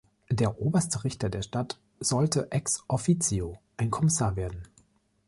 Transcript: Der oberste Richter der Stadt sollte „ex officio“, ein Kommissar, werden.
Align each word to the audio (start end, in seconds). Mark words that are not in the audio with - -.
Der 0.31 0.59
oberste 0.59 1.03
Richter 1.03 1.29
der 1.29 1.43
Stadt 1.43 1.79
sollte 1.99 2.51
„ex 2.51 2.83
officio“, 2.87 3.59
ein 3.77 3.91
Kommissar, 3.91 4.35
werden. 4.35 4.63